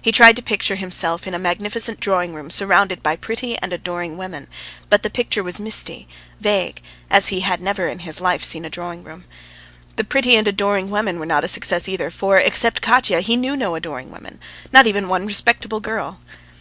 He 0.00 0.12
tried 0.12 0.36
to 0.36 0.40
picture 0.40 0.76
himself 0.76 1.26
in 1.26 1.34
a 1.34 1.38
magnificent 1.40 1.98
drawing 1.98 2.32
room 2.32 2.48
surrounded 2.48 3.02
by 3.02 3.16
pretty 3.16 3.58
and 3.58 3.72
adoring 3.72 4.16
women; 4.16 4.46
but 4.88 5.02
the 5.02 5.10
picture 5.10 5.42
was 5.42 5.58
misty, 5.58 6.06
vague, 6.40 6.80
as 7.10 7.26
he 7.26 7.40
had 7.40 7.60
never 7.60 7.88
in 7.88 7.98
his 7.98 8.20
life 8.20 8.44
seen 8.44 8.64
a 8.64 8.70
drawing 8.70 9.02
room. 9.02 9.24
The 9.96 10.04
pretty 10.04 10.36
and 10.36 10.46
adoring 10.46 10.90
women 10.90 11.18
were 11.18 11.26
not 11.26 11.42
a 11.42 11.48
success 11.48 11.88
either, 11.88 12.12
for, 12.12 12.38
except 12.38 12.82
Katya, 12.82 13.20
he 13.20 13.34
knew 13.36 13.56
no 13.56 13.74
adoring 13.74 14.12
woman, 14.12 14.38
not 14.72 14.86
even 14.86 15.08
one 15.08 15.26
respectable 15.26 15.80
girl. 15.80 16.20